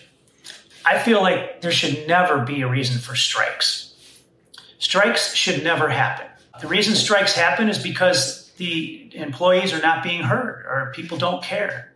I 0.89 0.97
feel 0.97 1.21
like 1.21 1.61
there 1.61 1.71
should 1.71 2.07
never 2.07 2.43
be 2.43 2.61
a 2.61 2.67
reason 2.67 2.97
for 2.99 3.15
strikes. 3.15 3.93
Strikes 4.79 5.35
should 5.35 5.63
never 5.63 5.87
happen. 5.87 6.25
The 6.61 6.67
reason 6.67 6.95
strikes 6.95 7.33
happen 7.33 7.69
is 7.69 7.77
because 7.77 8.49
the 8.57 9.11
employees 9.13 9.71
are 9.71 9.81
not 9.81 10.01
being 10.03 10.23
heard 10.23 10.65
or 10.65 10.91
people 10.95 11.19
don't 11.19 11.43
care. 11.43 11.93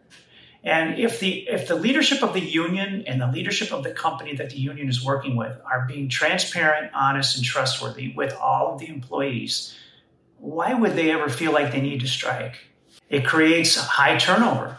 And 0.64 1.00
if 1.00 1.20
the 1.20 1.40
if 1.50 1.68
the 1.68 1.76
leadership 1.76 2.22
of 2.22 2.36
the 2.36 2.40
union 2.40 3.04
and 3.08 3.20
the 3.20 3.26
leadership 3.28 3.74
of 3.74 3.84
the 3.84 3.92
company 3.92 4.36
that 4.36 4.52
the 4.52 4.58
union 4.58 4.88
is 4.88 5.04
working 5.04 5.36
with 5.36 5.58
are 5.66 5.86
being 5.88 6.08
transparent, 6.08 6.92
honest, 6.94 7.36
and 7.36 7.44
trustworthy 7.44 8.14
with 8.16 8.34
all 8.36 8.74
of 8.74 8.80
the 8.80 8.90
employees, 8.90 9.76
why 10.38 10.76
would 10.76 10.96
they 10.96 11.10
ever 11.10 11.30
feel 11.30 11.52
like 11.52 11.72
they 11.72 11.82
need 11.82 12.02
to 12.02 12.08
strike? 12.08 12.60
It 13.10 13.26
creates 13.26 13.76
high 13.76 14.18
turnover. 14.18 14.78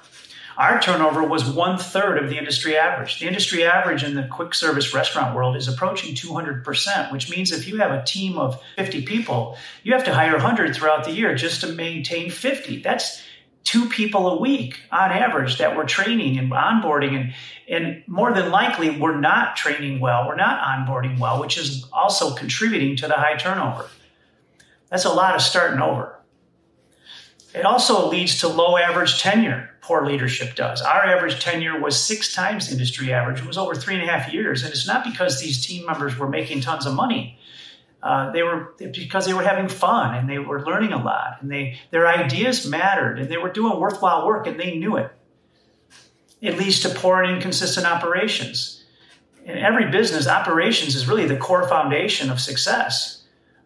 Our 0.56 0.80
turnover 0.80 1.24
was 1.24 1.44
one 1.44 1.78
third 1.78 2.22
of 2.22 2.30
the 2.30 2.38
industry 2.38 2.76
average. 2.76 3.18
The 3.18 3.26
industry 3.26 3.64
average 3.64 4.04
in 4.04 4.14
the 4.14 4.28
quick 4.30 4.54
service 4.54 4.94
restaurant 4.94 5.34
world 5.34 5.56
is 5.56 5.66
approaching 5.66 6.14
200%, 6.14 7.10
which 7.10 7.28
means 7.28 7.50
if 7.50 7.66
you 7.66 7.78
have 7.78 7.90
a 7.90 8.04
team 8.04 8.38
of 8.38 8.60
50 8.76 9.02
people, 9.02 9.56
you 9.82 9.92
have 9.94 10.04
to 10.04 10.14
hire 10.14 10.32
100 10.32 10.76
throughout 10.76 11.04
the 11.04 11.10
year 11.10 11.34
just 11.34 11.60
to 11.62 11.68
maintain 11.72 12.30
50. 12.30 12.82
That's 12.82 13.20
two 13.64 13.88
people 13.88 14.28
a 14.28 14.40
week 14.40 14.78
on 14.92 15.10
average 15.10 15.58
that 15.58 15.76
we're 15.76 15.86
training 15.86 16.38
and 16.38 16.50
onboarding 16.52 17.16
and 17.16 17.34
and 17.66 18.04
more 18.06 18.30
than 18.34 18.50
likely 18.50 18.90
we're 19.00 19.18
not 19.18 19.56
training 19.56 19.98
well 20.00 20.28
we're 20.28 20.36
not 20.36 20.62
onboarding 20.62 21.18
well 21.18 21.40
which 21.40 21.56
is 21.56 21.86
also 21.90 22.34
contributing 22.34 22.94
to 22.94 23.08
the 23.08 23.14
high 23.14 23.36
turnover 23.36 23.88
that's 24.90 25.06
a 25.06 25.12
lot 25.12 25.34
of 25.34 25.40
starting 25.40 25.80
over 25.80 26.13
it 27.54 27.64
also 27.64 28.08
leads 28.08 28.40
to 28.40 28.48
low 28.48 28.76
average 28.76 29.20
tenure 29.20 29.70
poor 29.84 30.06
leadership 30.06 30.54
does. 30.54 30.80
Our 30.80 31.04
average 31.04 31.40
tenure 31.40 31.78
was 31.78 32.00
six 32.00 32.32
times 32.32 32.72
industry 32.72 33.12
average. 33.12 33.40
It 33.40 33.46
was 33.46 33.58
over 33.58 33.74
three 33.74 33.94
and 33.94 34.02
a 34.02 34.06
half 34.06 34.32
years. 34.32 34.62
And 34.62 34.72
it's 34.72 34.86
not 34.86 35.04
because 35.04 35.40
these 35.40 35.64
team 35.64 35.84
members 35.84 36.16
were 36.16 36.28
making 36.28 36.62
tons 36.62 36.86
of 36.86 36.94
money. 36.94 37.38
Uh, 38.02 38.32
they 38.32 38.42
were 38.42 38.74
because 38.78 39.26
they 39.26 39.34
were 39.34 39.42
having 39.42 39.68
fun 39.68 40.14
and 40.14 40.28
they 40.28 40.38
were 40.38 40.64
learning 40.64 40.92
a 40.92 41.02
lot 41.02 41.38
and 41.40 41.50
they 41.50 41.78
their 41.90 42.06
ideas 42.06 42.66
mattered 42.66 43.18
and 43.18 43.30
they 43.30 43.38
were 43.38 43.50
doing 43.50 43.78
worthwhile 43.80 44.26
work 44.26 44.46
and 44.46 44.60
they 44.60 44.76
knew 44.76 44.96
it. 44.96 45.10
It 46.40 46.58
leads 46.58 46.80
to 46.80 46.90
poor 46.90 47.22
and 47.22 47.36
inconsistent 47.36 47.86
operations. 47.86 48.84
In 49.46 49.56
every 49.56 49.90
business, 49.90 50.26
operations 50.26 50.94
is 50.94 51.08
really 51.08 51.26
the 51.26 51.36
core 51.36 51.66
foundation 51.68 52.30
of 52.30 52.40
success. 52.40 53.22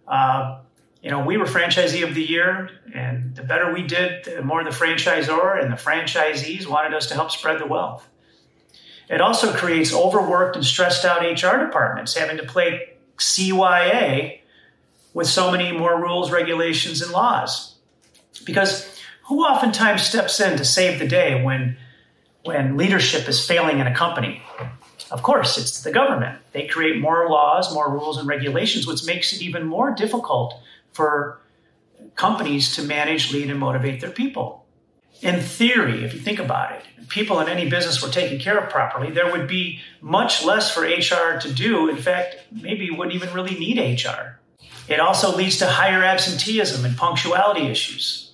Uh, 0.06 0.60
you 1.02 1.10
know, 1.10 1.24
we 1.24 1.36
were 1.36 1.44
franchisee 1.44 2.06
of 2.06 2.14
the 2.14 2.22
year, 2.22 2.70
and 2.92 3.34
the 3.36 3.42
better 3.42 3.72
we 3.72 3.82
did, 3.82 4.24
the 4.24 4.42
more 4.42 4.64
the 4.64 4.70
franchisor 4.70 5.62
and 5.62 5.72
the 5.72 5.76
franchisees 5.76 6.66
wanted 6.66 6.94
us 6.94 7.06
to 7.06 7.14
help 7.14 7.30
spread 7.30 7.60
the 7.60 7.66
wealth. 7.66 8.08
It 9.08 9.20
also 9.20 9.52
creates 9.54 9.94
overworked 9.94 10.56
and 10.56 10.64
stressed 10.64 11.04
out 11.04 11.22
HR 11.22 11.64
departments 11.64 12.14
having 12.14 12.36
to 12.38 12.44
play 12.44 12.94
CYA 13.16 14.40
with 15.14 15.26
so 15.26 15.50
many 15.50 15.72
more 15.72 16.00
rules, 16.00 16.30
regulations, 16.30 17.00
and 17.00 17.12
laws. 17.12 17.76
Because 18.44 18.98
Who 19.28 19.44
oftentimes 19.44 20.02
steps 20.02 20.40
in 20.40 20.56
to 20.56 20.64
save 20.64 20.98
the 20.98 21.06
day 21.06 21.42
when, 21.42 21.76
when 22.44 22.78
leadership 22.78 23.28
is 23.28 23.44
failing 23.44 23.78
in 23.78 23.86
a 23.86 23.94
company? 23.94 24.42
Of 25.10 25.22
course, 25.22 25.58
it's 25.58 25.82
the 25.82 25.92
government. 25.92 26.40
They 26.52 26.66
create 26.66 26.98
more 26.98 27.28
laws, 27.28 27.72
more 27.72 27.90
rules, 27.90 28.16
and 28.16 28.26
regulations, 28.26 28.86
which 28.86 29.04
makes 29.04 29.34
it 29.34 29.42
even 29.42 29.66
more 29.66 29.90
difficult 29.90 30.54
for 30.92 31.40
companies 32.14 32.74
to 32.76 32.82
manage, 32.82 33.32
lead, 33.32 33.50
and 33.50 33.58
motivate 33.58 34.00
their 34.00 34.10
people. 34.10 34.66
In 35.20 35.40
theory, 35.40 36.04
if 36.04 36.14
you 36.14 36.20
think 36.20 36.38
about 36.38 36.72
it, 36.72 36.82
if 36.98 37.08
people 37.08 37.40
in 37.40 37.48
any 37.48 37.68
business 37.68 38.02
were 38.02 38.08
taken 38.08 38.38
care 38.38 38.58
of 38.58 38.70
properly, 38.70 39.10
there 39.10 39.30
would 39.30 39.48
be 39.48 39.80
much 40.00 40.44
less 40.44 40.72
for 40.72 40.82
HR 40.82 41.38
to 41.40 41.52
do. 41.52 41.88
In 41.88 41.96
fact, 41.96 42.36
maybe 42.52 42.84
you 42.84 42.94
wouldn't 42.94 43.16
even 43.16 43.32
really 43.34 43.58
need 43.58 43.78
HR. 43.78 44.38
It 44.88 45.00
also 45.00 45.36
leads 45.36 45.58
to 45.58 45.66
higher 45.66 46.02
absenteeism 46.02 46.84
and 46.84 46.96
punctuality 46.96 47.66
issues. 47.66 48.24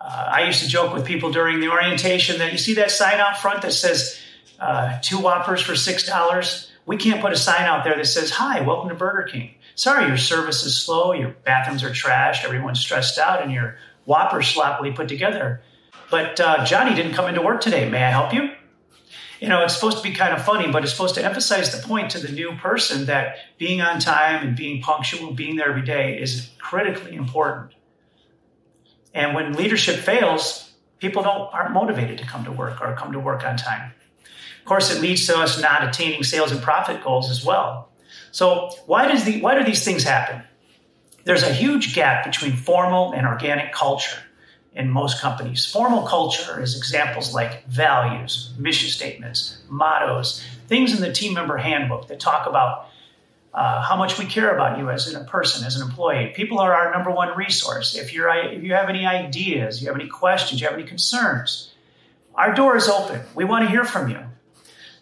Uh, 0.00 0.30
I 0.32 0.44
used 0.44 0.62
to 0.62 0.68
joke 0.68 0.94
with 0.94 1.04
people 1.04 1.30
during 1.30 1.60
the 1.60 1.68
orientation 1.68 2.38
that 2.38 2.52
you 2.52 2.58
see 2.58 2.74
that 2.74 2.90
sign 2.90 3.18
out 3.18 3.38
front 3.38 3.62
that 3.62 3.72
says 3.72 4.18
uh, 4.58 4.98
two 5.02 5.18
Whoppers 5.18 5.60
for 5.62 5.72
$6. 5.72 6.70
We 6.86 6.96
can't 6.96 7.20
put 7.20 7.32
a 7.32 7.36
sign 7.36 7.62
out 7.62 7.84
there 7.84 7.96
that 7.96 8.06
says, 8.06 8.30
Hi, 8.30 8.60
welcome 8.60 8.88
to 8.88 8.94
Burger 8.94 9.28
King. 9.30 9.54
Sorry, 9.80 10.06
your 10.08 10.18
service 10.18 10.62
is 10.66 10.76
slow, 10.76 11.14
your 11.14 11.30
bathrooms 11.30 11.82
are 11.82 11.88
trashed, 11.88 12.44
everyone's 12.44 12.78
stressed 12.78 13.18
out, 13.18 13.40
and 13.40 13.50
your 13.50 13.78
Whopper's 14.04 14.46
sloppily 14.46 14.92
put 14.92 15.08
together. 15.08 15.62
But 16.10 16.38
uh, 16.38 16.66
Johnny 16.66 16.94
didn't 16.94 17.14
come 17.14 17.26
into 17.30 17.40
work 17.40 17.62
today. 17.62 17.88
May 17.88 18.04
I 18.04 18.10
help 18.10 18.34
you? 18.34 18.50
You 19.40 19.48
know, 19.48 19.64
it's 19.64 19.72
supposed 19.72 19.96
to 19.96 20.02
be 20.02 20.14
kind 20.14 20.34
of 20.34 20.44
funny, 20.44 20.70
but 20.70 20.82
it's 20.82 20.92
supposed 20.92 21.14
to 21.14 21.24
emphasize 21.24 21.72
the 21.72 21.82
point 21.88 22.10
to 22.10 22.18
the 22.18 22.30
new 22.30 22.54
person 22.56 23.06
that 23.06 23.36
being 23.56 23.80
on 23.80 24.00
time 24.00 24.46
and 24.46 24.54
being 24.54 24.82
punctual, 24.82 25.32
being 25.32 25.56
there 25.56 25.70
every 25.70 25.80
day 25.80 26.20
is 26.20 26.50
critically 26.58 27.14
important. 27.14 27.72
And 29.14 29.34
when 29.34 29.54
leadership 29.54 29.96
fails, 29.96 30.74
people 30.98 31.22
don't 31.22 31.50
aren't 31.54 31.72
motivated 31.72 32.18
to 32.18 32.26
come 32.26 32.44
to 32.44 32.52
work 32.52 32.82
or 32.82 32.94
come 32.96 33.12
to 33.12 33.18
work 33.18 33.46
on 33.46 33.56
time. 33.56 33.92
Of 34.58 34.66
course, 34.66 34.94
it 34.94 35.00
leads 35.00 35.26
to 35.28 35.38
us 35.38 35.58
not 35.58 35.88
attaining 35.88 36.22
sales 36.22 36.52
and 36.52 36.60
profit 36.60 37.02
goals 37.02 37.30
as 37.30 37.42
well. 37.42 37.89
So 38.30 38.70
why 38.86 39.08
does 39.08 39.24
the 39.24 39.40
why 39.40 39.58
do 39.58 39.64
these 39.64 39.84
things 39.84 40.04
happen? 40.04 40.42
There's 41.24 41.42
a 41.42 41.52
huge 41.52 41.94
gap 41.94 42.24
between 42.24 42.52
formal 42.52 43.12
and 43.12 43.26
organic 43.26 43.72
culture 43.72 44.18
in 44.74 44.88
most 44.88 45.20
companies. 45.20 45.66
Formal 45.66 46.06
culture 46.06 46.62
is 46.62 46.76
examples 46.76 47.34
like 47.34 47.66
values, 47.66 48.54
mission 48.58 48.88
statements, 48.88 49.58
mottos, 49.68 50.44
things 50.68 50.94
in 50.94 51.00
the 51.00 51.12
team 51.12 51.34
member 51.34 51.56
handbook 51.56 52.08
that 52.08 52.20
talk 52.20 52.46
about 52.46 52.86
uh, 53.52 53.82
how 53.82 53.96
much 53.96 54.16
we 54.18 54.24
care 54.26 54.54
about 54.54 54.78
you 54.78 54.88
as 54.90 55.12
a 55.12 55.24
person, 55.24 55.66
as 55.66 55.76
an 55.76 55.82
employee. 55.82 56.32
People 56.36 56.60
are 56.60 56.72
our 56.72 56.92
number 56.92 57.10
one 57.10 57.36
resource. 57.36 57.96
If 57.96 58.14
you're 58.14 58.28
if 58.28 58.62
you 58.62 58.74
have 58.74 58.88
any 58.88 59.04
ideas, 59.04 59.82
you 59.82 59.88
have 59.88 59.96
any 59.96 60.08
questions, 60.08 60.60
you 60.60 60.68
have 60.68 60.78
any 60.78 60.86
concerns, 60.86 61.72
our 62.34 62.54
door 62.54 62.76
is 62.76 62.88
open. 62.88 63.20
We 63.34 63.44
want 63.44 63.64
to 63.64 63.70
hear 63.70 63.84
from 63.84 64.08
you. 64.08 64.20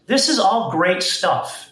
This 0.07 0.31
is 0.31 0.39
all 0.39 0.71
great 0.71 1.03
stuff, 1.03 1.68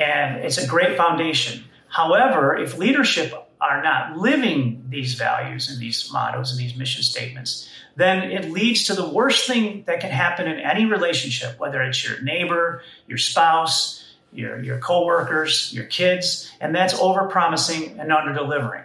and 0.00 0.44
it's 0.44 0.58
a 0.58 0.66
great 0.66 0.96
foundation. 0.96 1.64
However, 1.88 2.56
if 2.56 2.78
leadership 2.78 3.34
are 3.60 3.82
not 3.82 4.16
living 4.16 4.86
these 4.88 5.14
values 5.14 5.70
and 5.70 5.78
these 5.78 6.10
mottos 6.10 6.50
and 6.50 6.58
these 6.58 6.76
mission 6.76 7.02
statements, 7.02 7.68
then 7.96 8.30
it 8.30 8.50
leads 8.50 8.86
to 8.86 8.94
the 8.94 9.08
worst 9.08 9.46
thing 9.46 9.84
that 9.86 10.00
can 10.00 10.10
happen 10.10 10.48
in 10.48 10.58
any 10.58 10.86
relationship, 10.86 11.58
whether 11.58 11.82
it's 11.82 12.02
your 12.08 12.20
neighbor, 12.22 12.82
your 13.06 13.18
spouse, 13.18 14.02
your, 14.32 14.62
your 14.62 14.78
coworkers, 14.78 15.72
your 15.74 15.84
kids, 15.84 16.50
and 16.60 16.74
that's 16.74 16.94
over-promising 16.94 18.00
and 18.00 18.10
under-delivering. 18.10 18.84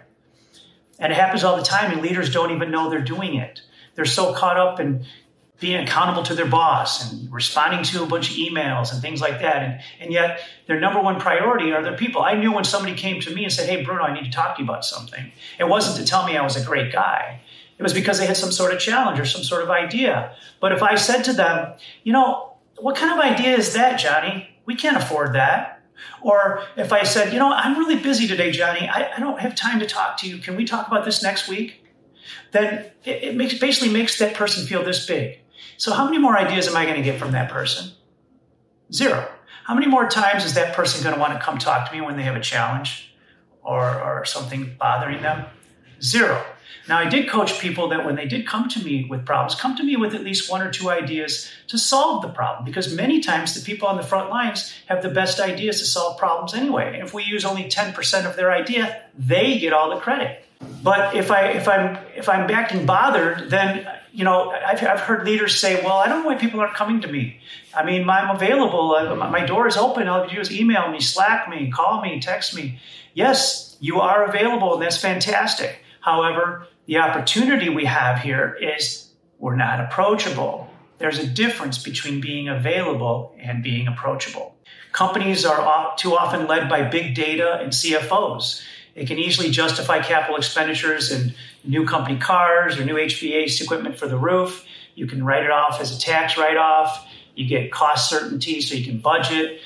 And 0.98 1.12
it 1.12 1.16
happens 1.16 1.44
all 1.44 1.56
the 1.56 1.62
time, 1.62 1.92
and 1.92 2.02
leaders 2.02 2.32
don't 2.32 2.50
even 2.50 2.70
know 2.70 2.90
they're 2.90 3.00
doing 3.00 3.36
it. 3.36 3.62
They're 3.94 4.04
so 4.04 4.34
caught 4.34 4.58
up 4.58 4.80
in 4.80 5.06
being 5.58 5.82
accountable 5.82 6.22
to 6.22 6.34
their 6.34 6.46
boss 6.46 7.10
and 7.10 7.32
responding 7.32 7.82
to 7.82 8.02
a 8.02 8.06
bunch 8.06 8.30
of 8.30 8.36
emails 8.36 8.92
and 8.92 9.00
things 9.00 9.20
like 9.20 9.40
that. 9.40 9.62
And, 9.62 9.80
and 10.00 10.12
yet, 10.12 10.40
their 10.66 10.78
number 10.78 11.00
one 11.00 11.18
priority 11.18 11.72
are 11.72 11.82
their 11.82 11.96
people. 11.96 12.22
I 12.22 12.34
knew 12.34 12.52
when 12.52 12.64
somebody 12.64 12.94
came 12.94 13.20
to 13.22 13.34
me 13.34 13.44
and 13.44 13.52
said, 13.52 13.68
Hey, 13.68 13.82
Bruno, 13.82 14.02
I 14.02 14.12
need 14.12 14.24
to 14.24 14.30
talk 14.30 14.56
to 14.56 14.62
you 14.62 14.68
about 14.68 14.84
something. 14.84 15.32
It 15.58 15.64
wasn't 15.64 15.96
to 15.96 16.04
tell 16.04 16.26
me 16.26 16.36
I 16.36 16.42
was 16.42 16.56
a 16.56 16.64
great 16.64 16.92
guy, 16.92 17.40
it 17.78 17.82
was 17.82 17.94
because 17.94 18.18
they 18.18 18.26
had 18.26 18.36
some 18.36 18.52
sort 18.52 18.72
of 18.72 18.78
challenge 18.78 19.18
or 19.18 19.24
some 19.24 19.42
sort 19.42 19.62
of 19.62 19.70
idea. 19.70 20.34
But 20.60 20.72
if 20.72 20.82
I 20.82 20.94
said 20.96 21.22
to 21.22 21.32
them, 21.32 21.74
You 22.04 22.12
know, 22.12 22.52
what 22.78 22.96
kind 22.96 23.18
of 23.18 23.24
idea 23.24 23.56
is 23.56 23.72
that, 23.72 23.98
Johnny? 23.98 24.50
We 24.66 24.74
can't 24.74 24.96
afford 24.96 25.34
that. 25.34 25.80
Or 26.20 26.64
if 26.76 26.92
I 26.92 27.04
said, 27.04 27.32
You 27.32 27.38
know, 27.38 27.50
I'm 27.50 27.78
really 27.78 27.96
busy 27.96 28.28
today, 28.28 28.50
Johnny, 28.50 28.88
I, 28.88 29.16
I 29.16 29.20
don't 29.20 29.40
have 29.40 29.54
time 29.54 29.78
to 29.80 29.86
talk 29.86 30.18
to 30.18 30.28
you. 30.28 30.36
Can 30.36 30.54
we 30.54 30.66
talk 30.66 30.86
about 30.86 31.06
this 31.06 31.22
next 31.22 31.48
week? 31.48 31.82
Then 32.52 32.86
it, 33.04 33.36
makes, 33.36 33.58
basically 33.58 33.92
makes 33.92 34.18
that 34.18 34.34
person 34.34 34.66
feel 34.66 34.84
this 34.84 35.06
big 35.06 35.38
so, 35.76 35.92
how 35.92 36.04
many 36.04 36.18
more 36.18 36.36
ideas 36.36 36.68
am 36.68 36.76
I 36.76 36.84
going 36.84 36.96
to 36.96 37.02
get 37.02 37.18
from 37.18 37.32
that 37.32 37.50
person? 37.50 37.92
Zero. 38.92 39.28
How 39.64 39.74
many 39.74 39.86
more 39.86 40.08
times 40.08 40.44
is 40.44 40.54
that 40.54 40.76
person 40.76 41.02
going 41.02 41.14
to 41.14 41.20
want 41.20 41.32
to 41.32 41.44
come 41.44 41.58
talk 41.58 41.88
to 41.88 41.94
me 41.94 42.00
when 42.00 42.16
they 42.16 42.22
have 42.22 42.36
a 42.36 42.40
challenge 42.40 43.12
or, 43.62 44.00
or 44.00 44.24
something 44.24 44.76
bothering 44.78 45.22
them? 45.22 45.46
Zero. 46.00 46.44
Now, 46.88 46.98
I 46.98 47.08
did 47.08 47.28
coach 47.28 47.58
people 47.58 47.88
that 47.88 48.04
when 48.04 48.14
they 48.14 48.26
did 48.26 48.46
come 48.46 48.68
to 48.68 48.84
me 48.84 49.06
with 49.10 49.26
problems, 49.26 49.56
come 49.56 49.76
to 49.76 49.82
me 49.82 49.96
with 49.96 50.14
at 50.14 50.22
least 50.22 50.50
one 50.50 50.62
or 50.62 50.70
two 50.70 50.88
ideas 50.88 51.50
to 51.66 51.78
solve 51.78 52.22
the 52.22 52.28
problem 52.28 52.64
because 52.64 52.94
many 52.94 53.20
times 53.20 53.54
the 53.54 53.64
people 53.64 53.88
on 53.88 53.96
the 53.96 54.04
front 54.04 54.30
lines 54.30 54.72
have 54.86 55.02
the 55.02 55.08
best 55.08 55.40
ideas 55.40 55.80
to 55.80 55.84
solve 55.84 56.16
problems 56.16 56.54
anyway. 56.54 56.94
And 56.94 57.02
if 57.02 57.12
we 57.12 57.24
use 57.24 57.44
only 57.44 57.64
10% 57.64 58.24
of 58.24 58.36
their 58.36 58.52
idea, 58.52 59.02
they 59.18 59.58
get 59.58 59.72
all 59.72 59.90
the 59.90 60.00
credit. 60.00 60.44
But 60.82 61.16
if 61.16 61.30
I 61.30 61.48
if 61.48 61.68
I'm 61.68 61.98
if 62.16 62.28
I'm 62.28 62.50
acting 62.50 62.86
bothered, 62.86 63.50
then 63.50 63.86
you 64.16 64.24
know 64.24 64.50
I've, 64.50 64.82
I've 64.82 65.00
heard 65.00 65.26
leaders 65.26 65.60
say, 65.60 65.82
"Well, 65.84 65.98
I 65.98 66.08
don't 66.08 66.22
know 66.22 66.28
why 66.30 66.36
people 66.36 66.58
aren't 66.60 66.74
coming 66.74 67.02
to 67.02 67.08
me. 67.08 67.38
I 67.74 67.84
mean, 67.84 68.08
I'm 68.08 68.34
available. 68.34 68.94
Uh, 68.94 69.14
my 69.14 69.44
door 69.44 69.68
is 69.68 69.76
open. 69.76 70.08
All 70.08 70.24
you 70.24 70.36
do 70.36 70.40
is 70.40 70.50
email 70.50 70.90
me, 70.90 71.00
Slack 71.00 71.50
me, 71.50 71.70
call 71.70 72.00
me, 72.00 72.18
text 72.18 72.54
me. 72.54 72.78
Yes, 73.12 73.76
you 73.78 74.00
are 74.00 74.24
available, 74.24 74.74
and 74.74 74.82
that's 74.82 74.98
fantastic. 75.00 75.80
However, 76.00 76.66
the 76.86 76.96
opportunity 76.96 77.68
we 77.68 77.84
have 77.84 78.20
here 78.20 78.56
is 78.58 79.10
we're 79.38 79.56
not 79.56 79.80
approachable. 79.80 80.70
There's 80.98 81.18
a 81.18 81.26
difference 81.26 81.82
between 81.82 82.22
being 82.22 82.48
available 82.48 83.36
and 83.38 83.62
being 83.62 83.86
approachable. 83.86 84.54
Companies 84.92 85.44
are 85.44 85.94
too 85.98 86.16
often 86.16 86.46
led 86.46 86.70
by 86.70 86.88
big 86.88 87.14
data 87.14 87.58
and 87.60 87.70
CFOs. 87.70 88.62
They 88.96 89.04
can 89.04 89.18
easily 89.18 89.50
justify 89.50 90.00
capital 90.00 90.36
expenditures 90.36 91.12
in 91.12 91.34
new 91.64 91.84
company 91.84 92.18
cars 92.18 92.78
or 92.78 92.84
new 92.84 92.94
HVAC 92.94 93.60
equipment 93.60 93.98
for 93.98 94.08
the 94.08 94.16
roof. 94.16 94.64
You 94.94 95.06
can 95.06 95.22
write 95.22 95.44
it 95.44 95.50
off 95.50 95.80
as 95.80 95.94
a 95.94 96.00
tax 96.00 96.38
write 96.38 96.56
off. 96.56 97.06
You 97.34 97.46
get 97.46 97.70
cost 97.70 98.08
certainty 98.08 98.62
so 98.62 98.74
you 98.74 98.84
can 98.84 98.98
budget 98.98 99.60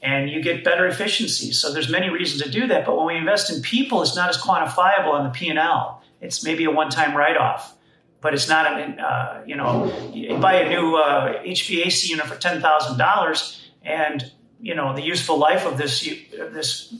and 0.00 0.30
you 0.30 0.42
get 0.42 0.64
better 0.64 0.86
efficiency. 0.86 1.52
So 1.52 1.74
there's 1.74 1.90
many 1.90 2.08
reasons 2.08 2.42
to 2.42 2.50
do 2.50 2.66
that. 2.68 2.86
But 2.86 2.96
when 2.96 3.06
we 3.06 3.16
invest 3.16 3.52
in 3.54 3.60
people, 3.60 4.00
it's 4.00 4.16
not 4.16 4.30
as 4.30 4.38
quantifiable 4.38 5.12
on 5.12 5.24
the 5.24 5.30
P&L. 5.30 6.02
It's 6.22 6.42
maybe 6.42 6.64
a 6.64 6.70
one-time 6.70 7.14
write-off, 7.14 7.74
but 8.22 8.32
it's 8.32 8.48
not 8.48 8.80
an, 8.80 8.98
uh, 8.98 9.42
you 9.46 9.56
know, 9.56 10.10
you 10.14 10.38
buy 10.38 10.54
a 10.54 10.68
new 10.70 10.96
uh, 10.96 11.42
HVAC 11.42 12.08
unit 12.08 12.24
for 12.24 12.36
$10,000 12.36 13.60
and, 13.82 14.32
you 14.60 14.74
know, 14.74 14.94
the 14.94 15.02
useful 15.02 15.36
life 15.36 15.66
of 15.66 15.76
this, 15.76 16.00
this 16.32 16.94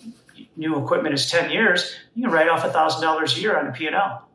new 0.57 0.83
equipment 0.83 1.15
is 1.15 1.31
10 1.31 1.51
years, 1.51 1.95
you 2.15 2.23
can 2.23 2.33
write 2.33 2.49
off 2.49 2.63
$1,000 2.63 3.37
a 3.37 3.41
year 3.41 3.59
on 3.59 3.67
a 3.67 3.73
P&L. 3.73 4.29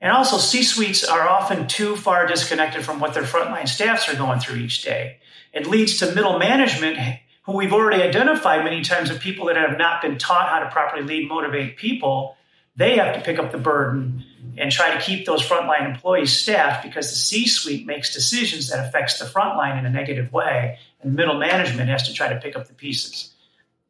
And 0.00 0.10
also, 0.10 0.36
C-suites 0.36 1.04
are 1.04 1.28
often 1.28 1.68
too 1.68 1.94
far 1.94 2.26
disconnected 2.26 2.84
from 2.84 2.98
what 2.98 3.14
their 3.14 3.22
frontline 3.22 3.68
staffs 3.68 4.08
are 4.08 4.16
going 4.16 4.40
through 4.40 4.56
each 4.56 4.82
day. 4.82 5.18
It 5.52 5.68
leads 5.68 5.98
to 5.98 6.12
middle 6.12 6.38
management, 6.40 6.98
who 7.44 7.52
we've 7.52 7.72
already 7.72 8.02
identified 8.02 8.64
many 8.64 8.82
times 8.82 9.10
of 9.10 9.20
people 9.20 9.46
that 9.46 9.56
have 9.56 9.78
not 9.78 10.02
been 10.02 10.18
taught 10.18 10.48
how 10.48 10.58
to 10.58 10.70
properly 10.70 11.04
lead, 11.04 11.28
motivate 11.28 11.76
people. 11.76 12.36
They 12.74 12.96
have 12.96 13.14
to 13.14 13.20
pick 13.20 13.38
up 13.38 13.52
the 13.52 13.58
burden 13.58 14.24
and 14.58 14.72
try 14.72 14.94
to 14.94 15.00
keep 15.00 15.24
those 15.24 15.42
frontline 15.42 15.88
employees 15.88 16.32
staffed 16.32 16.82
because 16.82 17.10
the 17.10 17.16
C-suite 17.16 17.86
makes 17.86 18.12
decisions 18.12 18.70
that 18.70 18.86
affects 18.86 19.18
the 19.18 19.24
frontline 19.24 19.78
in 19.78 19.86
a 19.86 19.90
negative 19.90 20.32
way, 20.32 20.78
and 21.00 21.14
middle 21.14 21.38
management 21.38 21.88
has 21.88 22.08
to 22.08 22.14
try 22.14 22.28
to 22.28 22.40
pick 22.40 22.56
up 22.56 22.66
the 22.66 22.74
pieces. 22.74 23.32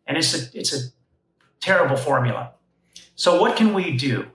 And 0.07 0.19
it's 0.19 0.35
a 0.35 0.59
it's 0.59 0.75
a 0.75 0.91
terrible 1.63 1.97
formula. 1.97 2.53
So, 3.15 3.41
what 3.41 3.57
can 3.57 3.73
we 3.73 3.97
do? 3.97 4.27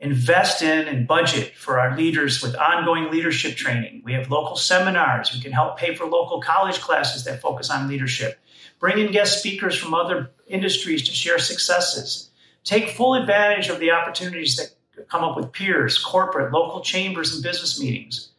Invest 0.00 0.62
in 0.62 0.88
and 0.88 1.06
budget 1.06 1.54
for 1.56 1.78
our 1.78 1.96
leaders 1.96 2.42
with 2.42 2.56
ongoing 2.56 3.10
leadership 3.10 3.56
training. 3.56 4.02
We 4.04 4.12
have 4.14 4.30
local 4.30 4.56
seminars. 4.56 5.32
We 5.32 5.40
can 5.40 5.52
help 5.52 5.78
pay 5.78 5.94
for 5.94 6.06
local 6.06 6.40
college 6.40 6.80
classes 6.80 7.24
that 7.24 7.40
focus 7.40 7.70
on 7.70 7.88
leadership. 7.88 8.40
Bring 8.80 8.98
in 8.98 9.12
guest 9.12 9.38
speakers 9.38 9.78
from 9.78 9.94
other 9.94 10.32
industries 10.48 11.04
to 11.04 11.12
share 11.12 11.38
successes. 11.38 12.30
Take 12.64 12.90
full 12.90 13.14
advantage 13.14 13.68
of 13.68 13.78
the 13.78 13.92
opportunities 13.92 14.56
that 14.56 15.08
come 15.08 15.22
up 15.22 15.36
with 15.36 15.52
peers, 15.52 15.98
corporate, 15.98 16.52
local 16.52 16.80
chambers, 16.80 17.32
and 17.32 17.42
business 17.42 17.80
meetings. 17.80 18.30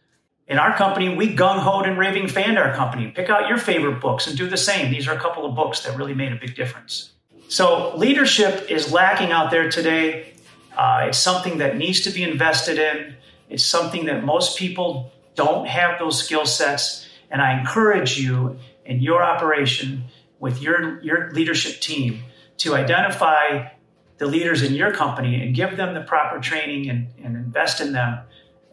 In 0.47 0.59
our 0.59 0.75
company, 0.75 1.15
we 1.15 1.33
gung 1.33 1.59
hoed 1.59 1.85
and 1.85 1.97
raving 1.97 2.27
fanned 2.27 2.57
our 2.57 2.75
company. 2.75 3.07
Pick 3.07 3.29
out 3.29 3.47
your 3.47 3.57
favorite 3.57 4.01
books 4.01 4.27
and 4.27 4.37
do 4.37 4.49
the 4.49 4.57
same. 4.57 4.91
These 4.91 5.07
are 5.07 5.15
a 5.15 5.19
couple 5.19 5.45
of 5.45 5.55
books 5.55 5.79
that 5.81 5.97
really 5.97 6.13
made 6.13 6.33
a 6.33 6.39
big 6.39 6.55
difference. 6.55 7.13
So 7.47 7.95
leadership 7.95 8.69
is 8.69 8.91
lacking 8.91 9.31
out 9.31 9.51
there 9.51 9.69
today. 9.69 10.33
Uh, 10.75 11.05
it's 11.07 11.17
something 11.17 11.59
that 11.59 11.77
needs 11.77 12.01
to 12.01 12.09
be 12.09 12.23
invested 12.23 12.79
in. 12.79 13.15
It's 13.49 13.63
something 13.63 14.05
that 14.05 14.23
most 14.23 14.57
people 14.57 15.11
don't 15.35 15.67
have 15.67 15.99
those 15.99 16.23
skill 16.23 16.45
sets. 16.45 17.07
And 17.29 17.41
I 17.41 17.59
encourage 17.59 18.17
you 18.17 18.59
in 18.85 19.01
your 19.01 19.23
operation 19.23 20.05
with 20.39 20.61
your, 20.61 21.01
your 21.01 21.31
leadership 21.31 21.79
team 21.79 22.23
to 22.57 22.75
identify 22.75 23.69
the 24.17 24.25
leaders 24.25 24.61
in 24.63 24.73
your 24.73 24.93
company 24.93 25.41
and 25.41 25.55
give 25.55 25.77
them 25.77 25.93
the 25.93 26.01
proper 26.01 26.39
training 26.39 26.89
and, 26.89 27.07
and 27.23 27.35
invest 27.35 27.81
in 27.81 27.93
them 27.93 28.19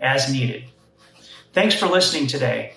as 0.01 0.33
needed. 0.33 0.65
Thanks 1.53 1.75
for 1.75 1.87
listening 1.87 2.27
today. 2.27 2.75